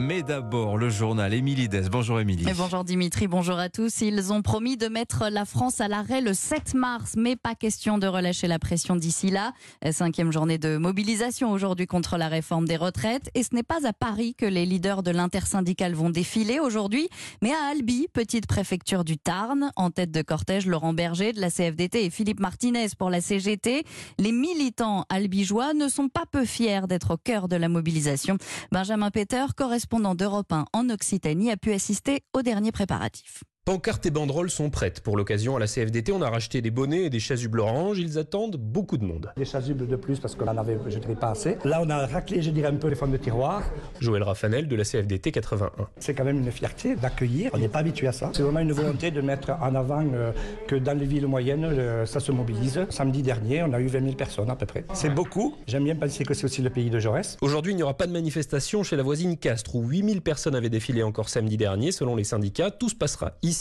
[0.00, 1.90] Mais d'abord, le journal Émilie Des.
[1.90, 2.46] Bonjour Émilie.
[2.56, 4.00] Bonjour Dimitri, bonjour à tous.
[4.00, 7.98] Ils ont promis de mettre la France à l'arrêt le 7 mars, mais pas question
[7.98, 9.52] de relâcher la pression d'ici là.
[9.90, 13.30] Cinquième journée de mobilisation aujourd'hui contre la réforme des retraites.
[13.34, 17.10] Et ce n'est pas à Paris que les leaders de l'intersyndicale vont défiler aujourd'hui,
[17.42, 19.70] mais à Albi, petite préfecture du Tarn.
[19.76, 23.84] En tête de cortège, Laurent Berger de la CFDT et Philippe Martinez pour la CGT.
[24.18, 28.38] Les militants albigeois ne sont pas peu fiers d'être au cœur de la mobilisation.
[28.72, 33.42] Benjamin Peter, correspondant d'Europe 1 en Occitanie, a pu assister aux derniers préparatifs.
[33.70, 34.98] Pancartes et banderoles sont prêtes.
[34.98, 38.00] Pour l'occasion, à la CFDT, on a racheté des bonnets et des chasubles oranges.
[38.00, 39.30] Ils attendent beaucoup de monde.
[39.36, 41.56] Des chasubles de plus parce qu'on en avait, je dirais, pas assez.
[41.64, 43.62] Là, on a raclé, je dirais, un peu les fonds de tiroir.
[44.00, 45.86] Joël Raffanel de la CFDT 81.
[46.00, 47.52] C'est quand même une fierté d'accueillir.
[47.54, 48.32] On n'est pas habitué à ça.
[48.34, 50.32] C'est vraiment une volonté de mettre en avant euh,
[50.66, 52.84] que dans les villes moyennes, euh, ça se mobilise.
[52.90, 54.84] Samedi dernier, on a eu 20 000 personnes à peu près.
[54.94, 55.54] C'est beaucoup.
[55.68, 57.36] J'aime bien penser que c'est aussi le pays de Jaurès.
[57.40, 60.70] Aujourd'hui, il n'y aura pas de manifestation chez la voisine Castres où 8000 personnes avaient
[60.70, 61.92] défilé encore samedi dernier.
[61.92, 63.59] Selon les syndicats, tout se passera ici.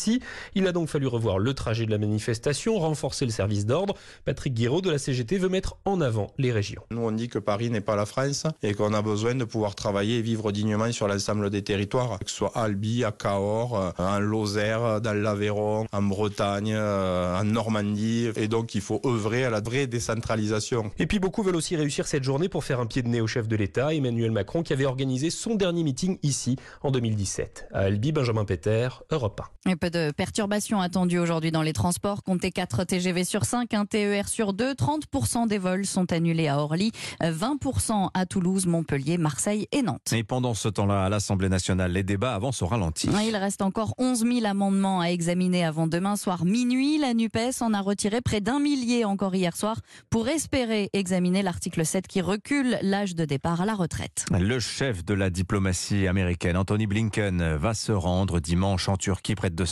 [0.55, 3.95] Il a donc fallu revoir le trajet de la manifestation, renforcer le service d'ordre.
[4.25, 6.81] Patrick Guiraud de la CGT veut mettre en avant les régions.
[6.92, 9.75] Nous, on dit que Paris n'est pas la France et qu'on a besoin de pouvoir
[9.75, 13.77] travailler et vivre dignement sur l'ensemble des territoires, que ce soit à Albi, à Cahors,
[13.77, 18.30] euh, en Lozère, dans l'Aveyron, en Bretagne, euh, en Normandie.
[18.36, 20.92] Et donc, il faut œuvrer à la vraie décentralisation.
[21.00, 23.27] Et puis, beaucoup veulent aussi réussir cette journée pour faire un pied de nez au
[23.27, 27.67] chef de l'État, Emmanuel Macron, qui avait organisé son dernier meeting ici en 2017.
[27.73, 29.72] À Albi, Benjamin Peter, Europe 1.
[29.80, 32.24] Peu de perturbation attendues aujourd'hui dans les transports.
[32.24, 34.74] Comptez 4 TGV sur 5, un TER sur 2.
[34.74, 36.92] 30% des vols sont annulés à Orly,
[37.22, 40.12] 20% à Toulouse, Montpellier, Marseille et Nantes.
[40.12, 43.10] Et pendant ce temps-là, à l'Assemblée nationale, les débats avancent au ralenti.
[43.26, 46.98] Il reste encore 11 000 amendements à examiner avant demain soir minuit.
[46.98, 49.78] La NUPES en a retiré près d'un millier encore hier soir
[50.10, 54.26] pour espérer examiner l'article 7 qui recule l'âge de départ à la retraite.
[54.38, 59.50] Le chef de la diplomatie américaine, Anthony Blinken, va se rendre dimanche en Turquie près
[59.50, 59.69] de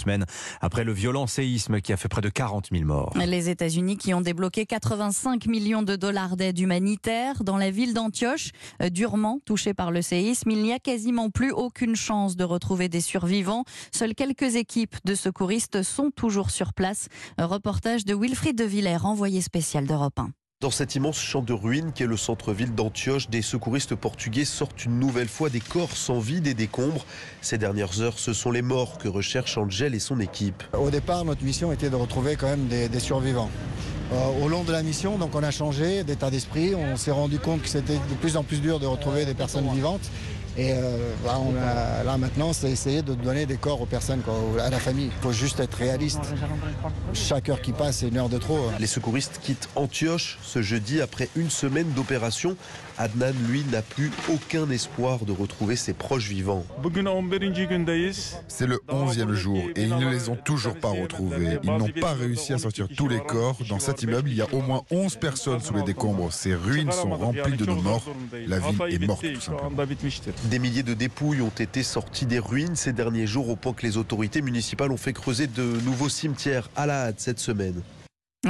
[0.62, 3.14] après le violent séisme qui a fait près de 40 000 morts.
[3.16, 8.52] Les États-Unis qui ont débloqué 85 millions de dollars d'aide humanitaire dans la ville d'Antioche,
[8.82, 10.52] euh, durement touchée par le séisme.
[10.52, 13.64] Il n'y a quasiment plus aucune chance de retrouver des survivants.
[13.92, 17.08] Seules quelques équipes de secouristes sont toujours sur place.
[17.38, 20.32] reportage de Wilfried de Villers, envoyé spécial d'Europe 1.
[20.60, 24.98] Dans cet immense champ de ruines qu'est le centre-ville d'Antioche, des secouristes portugais sortent une
[24.98, 27.06] nouvelle fois des corps sans vie, des décombres.
[27.42, 30.64] Ces dernières heures, ce sont les morts que recherchent Angel et son équipe.
[30.74, 33.52] Au départ, notre mission était de retrouver quand même des, survivants.
[34.14, 36.74] Euh, au long de la mission, donc on a changé d'état d'esprit.
[36.76, 39.70] On s'est rendu compte que c'était de plus en plus dur de retrouver des personnes
[39.74, 40.10] vivantes.
[40.58, 44.24] Et euh, là, maintenant, c'est essayer de donner des corps aux personnes,
[44.60, 45.12] à la famille.
[45.16, 46.34] Il faut juste être réaliste.
[47.14, 48.58] Chaque heure qui passe, c'est une heure de trop.
[48.58, 48.74] Hein.
[48.80, 52.58] Les secouristes quittent Antioche ce jeudi après une semaine d'opération.
[52.98, 56.66] Adnan, lui, n'a plus aucun espoir de retrouver ses proches vivants.
[58.48, 61.60] C'est le 11e jour et ils ne les ont toujours pas retrouvés.
[61.62, 63.60] Ils n'ont pas réussi à sortir tous les corps.
[63.70, 66.32] Dans il y a au moins 11 personnes sous les décombres.
[66.32, 68.04] Ces ruines sont remplies de nos morts.
[68.48, 69.26] La ville est morte.
[70.46, 73.86] Des milliers de dépouilles ont été sorties des ruines ces derniers jours au point que
[73.86, 77.82] les autorités municipales ont fait creuser de nouveaux cimetières à la hâte cette semaine.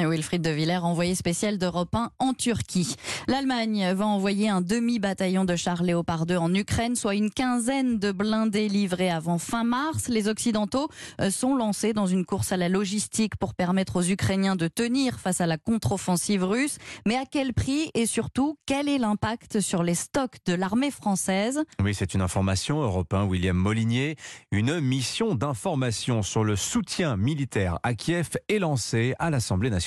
[0.06, 2.96] Wilfried de Villers, envoyé spécial d'Europe 1 en Turquie.
[3.28, 8.12] L'Allemagne va envoyer un demi-bataillon de chars Léopard 2 en Ukraine, soit une quinzaine de
[8.12, 10.08] blindés livrés avant fin mars.
[10.08, 14.56] Les Occidentaux euh, sont lancés dans une course à la logistique pour permettre aux Ukrainiens
[14.56, 16.78] de tenir face à la contre-offensive russe.
[17.08, 21.64] Mais à quel prix et surtout, quel est l'impact sur les stocks de l'armée française?
[21.84, 22.82] Oui, c'est une information.
[22.82, 24.16] Europe 1, William Molinier.
[24.52, 29.87] Une mission d'information sur le soutien militaire à Kiev est lancée à l'Assemblée nationale.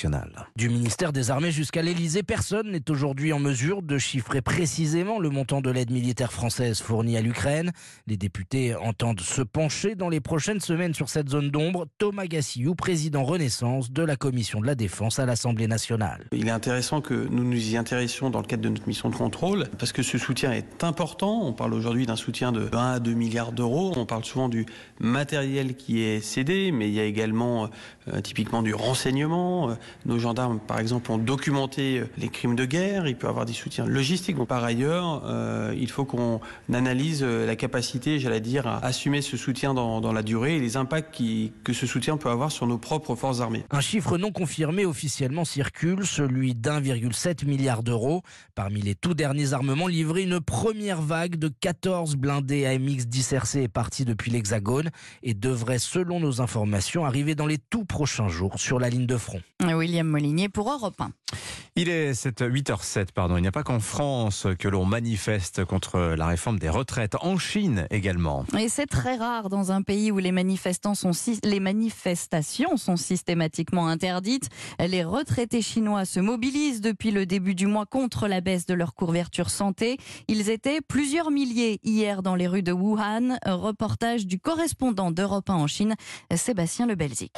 [0.55, 5.29] Du ministère des Armées jusqu'à l'Elysée, personne n'est aujourd'hui en mesure de chiffrer précisément le
[5.29, 7.71] montant de l'aide militaire française fournie à l'Ukraine.
[8.07, 11.85] Les députés entendent se pencher dans les prochaines semaines sur cette zone d'ombre.
[11.99, 16.25] Thomas Gassiou, président Renaissance de la Commission de la Défense à l'Assemblée nationale.
[16.31, 19.15] Il est intéressant que nous nous y intéressions dans le cadre de notre mission de
[19.15, 21.41] contrôle, parce que ce soutien est important.
[21.43, 23.93] On parle aujourd'hui d'un soutien de 1 à 2 milliards d'euros.
[23.95, 24.65] On parle souvent du
[24.99, 27.69] matériel qui est cédé, mais il y a également
[28.07, 29.75] euh, typiquement du renseignement, euh,
[30.05, 33.07] nos gendarmes, par exemple, ont documenté euh, les crimes de guerre.
[33.07, 34.37] Il peut avoir des soutiens logistiques.
[34.45, 36.39] par ailleurs, euh, il faut qu'on
[36.73, 40.77] analyse euh, la capacité, j'allais dire, à assumer ce soutien dans, la durée et les
[40.77, 41.21] impacts
[41.63, 43.63] que ce soutien peut avoir sur nos propres forces armées.
[43.71, 48.23] Un chiffre non confirmé officiellement circule, celui d'1,7 milliard d'euros.
[48.55, 53.63] Parmi les tout derniers armements livrés, une première vague de 14 blindés AMX 10 RC
[53.63, 54.89] est partie depuis l'Hexagone
[55.23, 59.17] et devrait, selon nos informations, arriver dans les tout prochains jours sur la ligne de
[59.17, 59.41] front.
[59.73, 61.11] William Molinier pour Europe 1.
[61.77, 63.37] Il est 8h07, pardon.
[63.37, 67.37] Il n'y a pas qu'en France que l'on manifeste contre la réforme des retraites, en
[67.37, 68.45] Chine également.
[68.59, 71.11] Et c'est très rare dans un pays où les, manifestants sont,
[71.43, 74.49] les manifestations sont systématiquement interdites.
[74.79, 78.93] Les retraités chinois se mobilisent depuis le début du mois contre la baisse de leur
[78.93, 79.97] couverture santé.
[80.27, 83.37] Ils étaient plusieurs milliers hier dans les rues de Wuhan.
[83.45, 85.95] Reportage du correspondant d'Europe 1 en Chine,
[86.35, 87.31] Sébastien Le Belzic.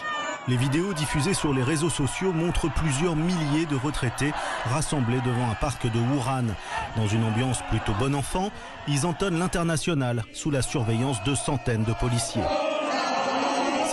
[0.49, 4.33] Les vidéos diffusées sur les réseaux sociaux montrent plusieurs milliers de retraités
[4.65, 6.53] rassemblés devant un parc de Wuhan.
[6.97, 8.51] Dans une ambiance plutôt bon enfant,
[8.89, 12.41] ils entonnent l'international sous la surveillance de centaines de policiers.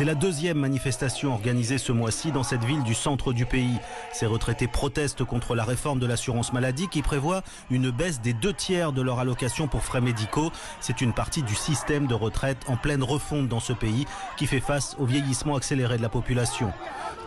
[0.01, 3.79] C'est la deuxième manifestation organisée ce mois-ci dans cette ville du centre du pays.
[4.15, 8.55] Ces retraités protestent contre la réforme de l'assurance maladie qui prévoit une baisse des deux
[8.55, 10.53] tiers de leur allocation pour frais médicaux.
[10.81, 14.07] C'est une partie du système de retraite en pleine refonte dans ce pays
[14.39, 16.73] qui fait face au vieillissement accéléré de la population.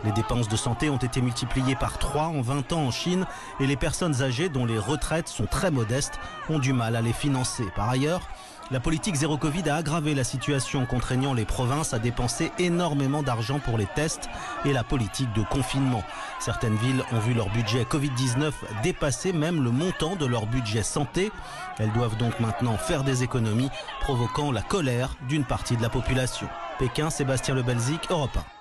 [0.04, 3.24] Les dépenses de santé ont été multipliées par 3 en 20 ans en Chine
[3.60, 6.18] et les personnes âgées dont les retraites sont très modestes
[6.48, 7.66] ont du mal à les financer.
[7.76, 8.28] Par ailleurs,
[8.70, 13.58] la politique zéro Covid a aggravé la situation, contraignant les provinces à dépenser énormément d'argent
[13.58, 14.28] pour les tests
[14.64, 16.02] et la politique de confinement.
[16.40, 18.52] Certaines villes ont vu leur budget Covid-19
[18.82, 21.30] dépasser même le montant de leur budget santé.
[21.78, 23.70] Elles doivent donc maintenant faire des économies,
[24.00, 26.48] provoquant la colère d'une partie de la population.
[26.78, 28.53] Pékin, Sébastien Lebelzik, Europe 1.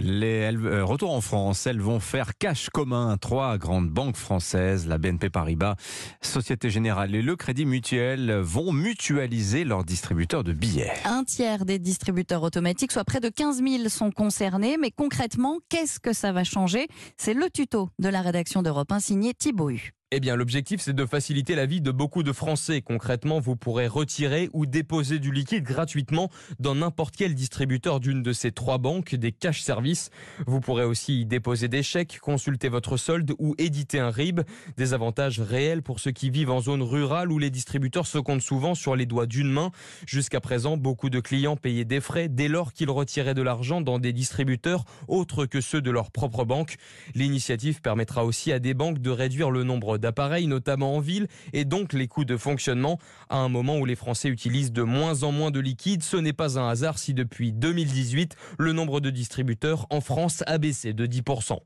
[0.00, 3.16] Les euh, retour en France, elles vont faire cash commun.
[3.18, 5.76] Trois grandes banques françaises, la BNP Paribas,
[6.22, 10.92] Société Générale et le Crédit Mutuel, vont mutualiser leurs distributeurs de billets.
[11.04, 14.78] Un tiers des distributeurs automatiques, soit près de 15 000, sont concernés.
[14.78, 16.88] Mais concrètement, qu'est-ce que ça va changer?
[17.18, 19.70] C'est le tuto de la rédaction d'Europe 1 signé Thibaut.
[20.12, 22.82] Eh bien, l'objectif, c'est de faciliter la vie de beaucoup de Français.
[22.82, 28.32] Concrètement, vous pourrez retirer ou déposer du liquide gratuitement dans n'importe quel distributeur d'une de
[28.32, 30.10] ces trois banques, des cash services.
[30.48, 34.40] Vous pourrez aussi y déposer des chèques, consulter votre solde ou éditer un RIB.
[34.76, 38.42] Des avantages réels pour ceux qui vivent en zone rurale où les distributeurs se comptent
[38.42, 39.70] souvent sur les doigts d'une main.
[40.08, 44.00] Jusqu'à présent, beaucoup de clients payaient des frais dès lors qu'ils retiraient de l'argent dans
[44.00, 46.78] des distributeurs autres que ceux de leur propre banque.
[47.14, 51.64] L'initiative permettra aussi à des banques de réduire le nombre d'appareils, notamment en ville, et
[51.64, 52.98] donc les coûts de fonctionnement.
[53.28, 56.32] À un moment où les Français utilisent de moins en moins de liquide, ce n'est
[56.32, 61.06] pas un hasard si depuis 2018, le nombre de distributeurs en France a baissé de
[61.06, 61.58] 10%.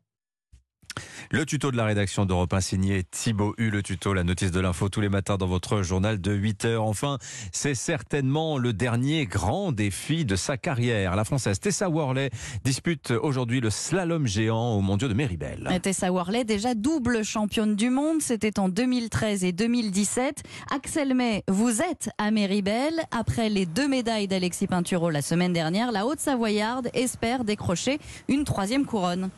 [1.30, 4.60] Le tuto de la rédaction d'Europe 1 signé Thibaut U, le tuto, la notice de
[4.60, 6.84] l'info tous les matins dans votre journal de 8 heures.
[6.84, 7.18] Enfin,
[7.52, 11.16] c'est certainement le dernier grand défi de sa carrière.
[11.16, 12.30] La Française Tessa Worley
[12.64, 15.68] dispute aujourd'hui le slalom géant au mondiaux de Méribel.
[15.82, 20.42] Tessa Worley, déjà double championne du monde, c'était en 2013 et 2017.
[20.74, 23.02] Axel May, vous êtes à Méribel.
[23.10, 27.98] Après les deux médailles d'Alexis Pinturo la semaine dernière, la Haute-Savoyarde espère décrocher
[28.28, 29.30] une troisième couronne.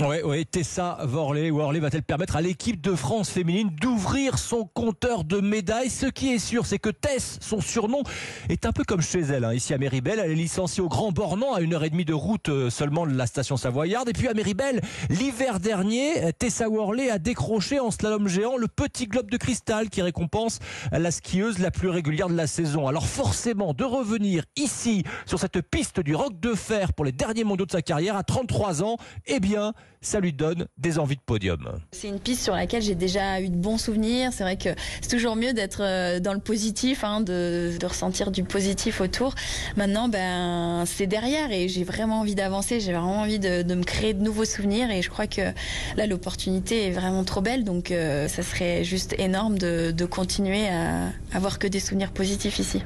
[0.00, 1.50] Oui, oui, Tessa Worley.
[1.50, 5.90] Worley va-t-elle permettre à l'équipe de France féminine d'ouvrir son compteur de médailles?
[5.90, 8.04] Ce qui est sûr, c'est que Tess, son surnom,
[8.48, 9.44] est un peu comme chez elle.
[9.44, 9.54] Hein.
[9.54, 12.14] Ici à Méribel, elle est licenciée au Grand Bornand à une heure et demie de
[12.14, 14.08] route euh, seulement de la station Savoyarde.
[14.08, 19.08] Et puis à Méribel, l'hiver dernier, Tessa Worley a décroché en slalom géant le petit
[19.08, 20.60] globe de cristal qui récompense
[20.92, 22.86] la skieuse la plus régulière de la saison.
[22.86, 27.44] Alors forcément, de revenir ici, sur cette piste du roc de fer pour les derniers
[27.44, 28.96] mondiaux de sa carrière à 33 ans,
[29.26, 31.80] eh bien, ça lui donne des envies de podium.
[31.92, 34.32] C'est une piste sur laquelle j'ai déjà eu de bons souvenirs.
[34.32, 34.70] C'est vrai que
[35.00, 39.34] c'est toujours mieux d'être euh, dans le positif, hein, de, ressentir du positif autour.
[39.76, 42.80] Maintenant, ben, c'est derrière et j'ai vraiment envie d'avancer.
[42.80, 45.52] J'ai vraiment envie de, me créer de nouveaux souvenirs et je crois que
[45.96, 47.64] là, l'opportunité est vraiment trop belle.
[47.64, 52.58] Donc, euh, ça serait juste énorme de, de continuer à avoir que des souvenirs positifs
[52.58, 52.82] ici.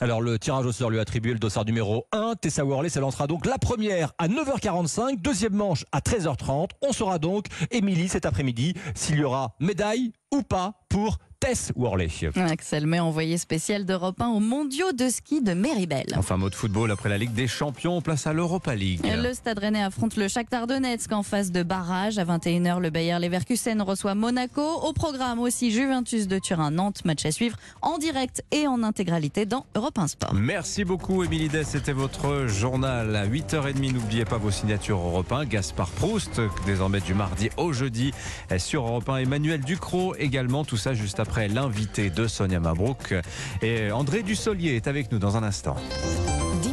[0.00, 2.36] Alors le tirage au sort lui attribue le dossard numéro 1.
[2.40, 6.70] Tessa Worley s'élancera donc la première à 9h45, deuxième manche à 13h30.
[6.82, 12.08] On saura donc, Émilie, cet après-midi, s'il y aura médaille ou pas pour Tess Worley.
[12.34, 16.06] Axel May, envoyé spécial d'Europe 1 aux mondiaux de ski de Méribel.
[16.16, 19.00] Enfin, mot de football, après la Ligue des Champions, place à l'Europa League.
[19.04, 22.18] Le Stade Rennais affronte le Shakhtar Donetsk en phase de barrage.
[22.18, 24.62] À 21h, le Bayer Leverkusen reçoit Monaco.
[24.62, 27.04] Au programme aussi Juventus de Turin-Nantes.
[27.04, 30.34] Match à suivre en direct et en intégralité dans Europe 1 Sport.
[30.34, 31.68] Merci beaucoup, Émilie Dess.
[31.68, 33.92] C'était votre journal à 8h30.
[33.92, 35.44] N'oubliez pas vos signatures Europe 1.
[35.44, 38.12] Gaspard Proust, désormais du mardi au jeudi
[38.56, 39.18] sur Europe 1.
[39.18, 40.64] Emmanuel Ducrot également.
[40.64, 43.14] Tout ça juste après l'invité de Sonia Mabrouk.
[43.62, 45.76] Et André Dussolier est avec nous dans un instant.